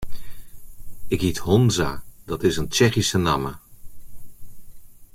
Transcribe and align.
Ik 1.07 1.21
hyt 1.21 1.37
Honza, 1.37 2.03
dat 2.25 2.43
is 2.43 2.57
in 2.57 2.67
Tsjechyske 2.67 3.17
namme. 3.17 3.57